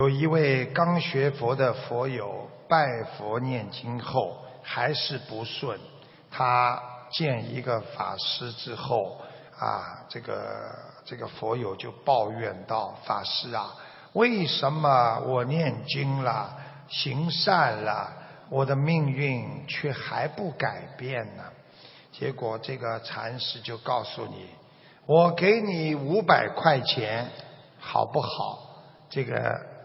[0.00, 5.76] 有一位刚学佛的佛友拜佛念经后还是不顺，
[6.30, 9.20] 他见一个法师之后，
[9.58, 10.70] 啊，这个
[11.04, 13.74] 这个佛友就抱怨道：“法师啊，
[14.12, 16.56] 为什么我念经了，
[16.86, 18.12] 行善了，
[18.50, 21.42] 我的命运却还不改变呢？”
[22.16, 24.48] 结果这个禅师就告诉你
[25.06, 27.28] ：“我给你五百块钱，
[27.80, 28.60] 好不好？”
[29.10, 29.76] 这个。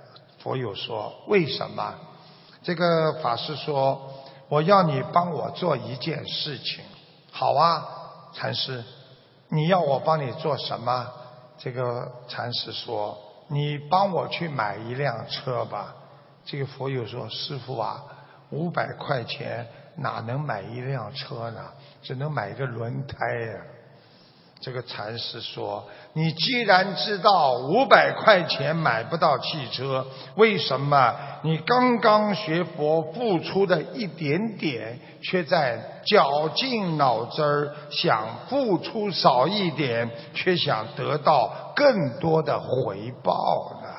[0.44, 1.96] 佛友说：“为什么？”
[2.62, 4.14] 这个法师说
[4.50, 6.84] ：“我要你帮我做一件事情。”
[7.32, 7.88] 好啊，
[8.34, 8.84] 禅师，
[9.48, 11.08] 你要我帮你做什么？
[11.58, 13.18] 这个禅师说
[13.48, 15.96] ：“你帮我去买一辆车吧。”
[16.44, 18.04] 这个佛友说：“师傅啊，
[18.50, 19.66] 五百块钱
[19.96, 21.72] 哪能买一辆车呢？
[22.02, 23.62] 只能买一个轮胎呀。”
[24.64, 43.90] 这个禅师说：“你既然知道五百块钱买不到汽车，为什么你刚刚学佛付出的一点点，却在绞尽脑汁儿想付出少一点，却想得到更多的回报呢？”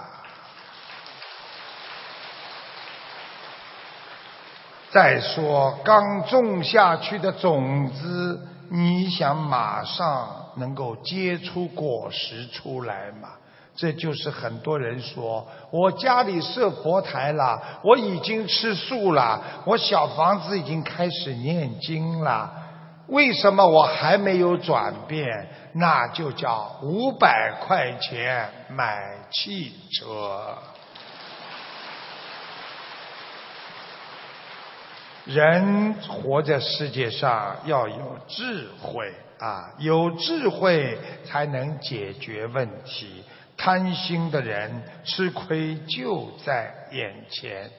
[4.90, 10.43] 再说，刚种下去的种子，你想马上？
[10.56, 13.30] 能够结出果实出来嘛？
[13.76, 22.52] 这就是很多人说，我家里设佛台了，我已经吃素了，我小房子已经开始念经了，
[23.08, 25.48] 为什么我还没有转变？
[25.72, 30.56] 那就叫五百块钱买汽车。
[35.24, 39.12] 人活在世界上要有智慧。
[39.38, 43.24] 啊，有智慧才能解决问题。
[43.56, 47.70] 贪心的人吃亏就在眼前。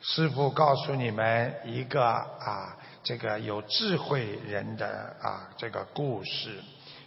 [0.00, 6.60] 师父告诉你们一个啊，这个有智慧人的啊这个故事。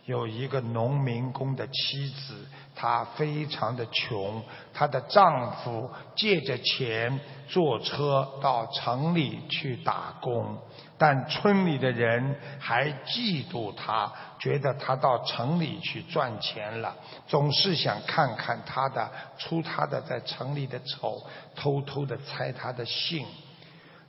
[0.05, 2.45] 有一个农民工的妻子，
[2.75, 10.57] 她非常的穷，她的丈夫借着钱坐车到城里去打工。
[10.97, 16.95] 但村里的人还嫉妒她，觉得她到城里去赚钱了，
[17.27, 21.21] 总是想看看她的出她的在城里的丑，
[21.55, 23.25] 偷偷的猜她的姓。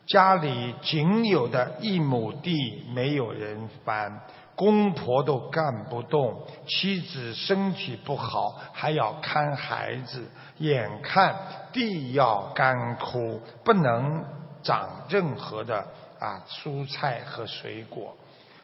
[0.07, 4.21] 家里仅有的一亩地没有人翻，
[4.57, 10.27] 公婆都干不动，妻子身体不好，还要看孩子，
[10.59, 11.37] 眼看
[11.73, 14.25] 地要干枯，不能
[14.63, 15.87] 长任何的。
[16.19, 18.17] 啊，蔬菜和水果，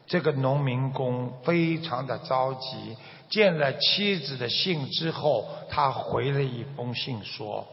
[0.07, 2.97] 这个农民工非常的着急。
[3.29, 7.67] 见了妻子的信之后，他回了一封信说：“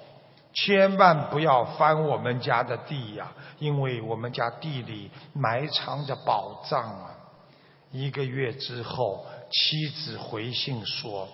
[0.52, 7.16] 千万不要翻我们家的地呀，因为我们家地里埋藏着宝藏啊。”
[7.92, 11.28] 一个月之后，妻子回信说：“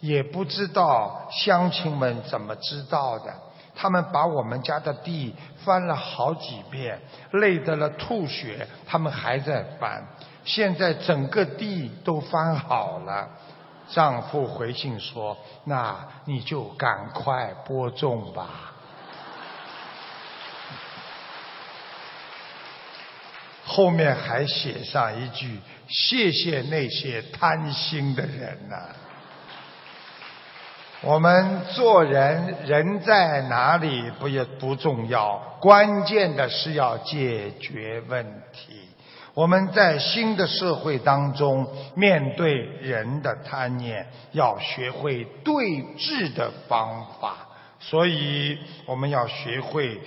[0.00, 3.32] 也不知道乡亲们怎么知道的。”
[3.74, 7.00] 他们把我们家的地翻了好几遍，
[7.32, 10.06] 累得了吐血，他们还在翻。
[10.44, 13.28] 现在整个地都翻好了，
[13.88, 18.74] 丈夫回信说：“那你就赶快播种吧。”
[23.72, 28.76] 后面还写上一句：“谢谢那些贪心的人呐。”
[31.00, 38.78] 我们做人，人在哪里不也不重要，关键的是要解决问题。
[39.34, 41.66] 我们在新的社会当中，
[41.96, 47.48] 面对人的贪念，要学会对治的方法。
[47.80, 50.00] 所以，我们要学会，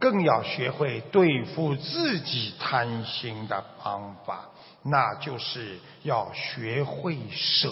[0.00, 4.48] 更要学会对付自己贪心的方法，
[4.82, 7.70] 那就是要学会舍。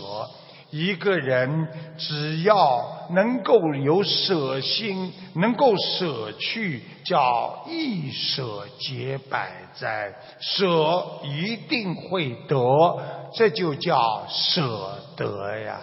[0.70, 13.02] 一个人只要能够有舍心，能够舍去，叫一舍解百灾，舍一定会得，
[13.32, 15.80] 这就叫舍得呀。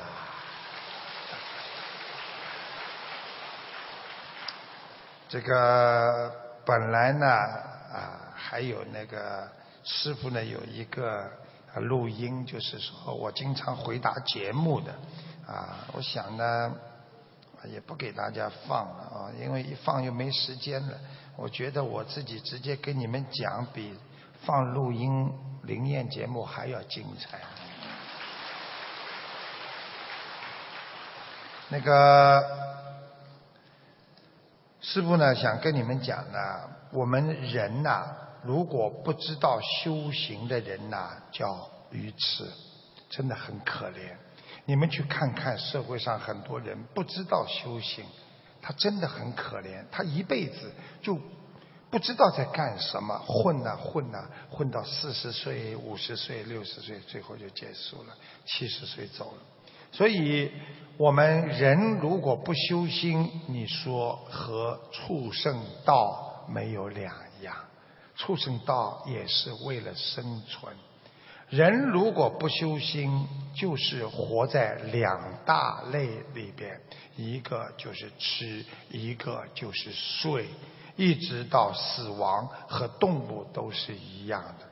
[5.28, 6.32] 这个
[6.66, 9.48] 本来呢，啊，还有那个
[9.84, 11.30] 师傅呢，有一个。
[11.76, 14.94] 录音就是说我经常回答节目的，
[15.46, 16.74] 啊，我想呢，
[17.66, 20.98] 也不给大家放了啊，因为一放又没时间了。
[21.36, 23.94] 我觉得我自己直接跟你们讲，比
[24.46, 25.30] 放录音
[25.64, 27.42] 灵验节目还要精彩。
[31.68, 32.42] 那个
[34.88, 36.38] 师傅呢想跟你们讲呢，
[36.92, 38.06] 我们人呐，
[38.44, 42.48] 如果不知道修行的人呐，叫愚痴，
[43.10, 44.16] 真的很可怜。
[44.66, 48.06] 你们去看看社会上很多人不知道修行，
[48.62, 50.72] 他真的很可怜，他一辈子
[51.02, 51.20] 就
[51.90, 58.14] 不知道在干什么，混呐混呐，混到四十岁、五十岁、六十岁，最后就结束了，
[58.46, 59.42] 七十岁走了。
[59.96, 60.52] 所以，
[60.98, 67.56] 我们人如果不修心，你说和畜生道没有两样，
[68.18, 70.76] 畜生道也是为了生存。
[71.48, 76.78] 人如果不修心，就是活在两大类里边，
[77.16, 80.48] 一个就是吃，一个就是睡，
[80.98, 84.66] 一直到死亡，和动物都是一样的。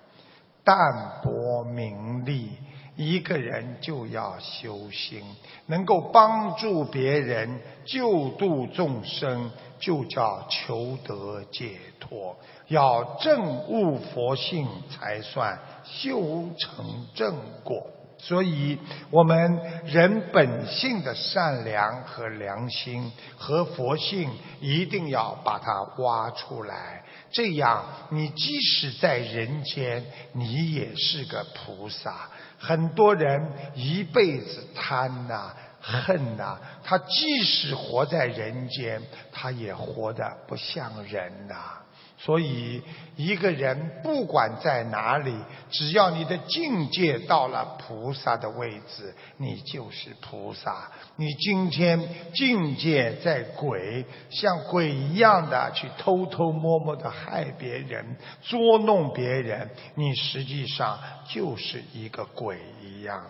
[0.65, 0.75] 淡
[1.21, 2.51] 泊名利，
[2.95, 5.21] 一个人就要修心，
[5.65, 12.37] 能够帮助别人、救度众生，就叫求得解脱。
[12.67, 17.87] 要证悟佛性，才算修成正果。
[18.19, 18.77] 所以，
[19.09, 24.29] 我们人本性的善良和良心和佛性，
[24.61, 27.03] 一定要把它挖出来。
[27.31, 32.29] 这样，你即使在人间，你也是个菩萨。
[32.63, 33.45] 很多人
[33.75, 39.01] 一辈子贪呐、恨呐，他即使活在人间，
[39.33, 41.55] 他也活得不像人呐。
[42.23, 42.81] 所以，
[43.17, 45.35] 一个人不管在哪里，
[45.69, 50.89] 只要你的境界到了菩萨的位置，你就是菩萨。
[51.17, 51.99] 你今天
[52.33, 60.97] 境界在鬼，像鬼一样的去偷偷摸摸的害别人、捉弄别人，你实际上
[61.27, 63.21] 就是一个鬼一样。